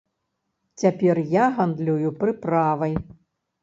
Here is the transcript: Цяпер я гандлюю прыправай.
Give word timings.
Цяпер 0.85 1.23
я 1.35 1.45
гандлюю 1.59 2.09
прыправай. 2.25 2.93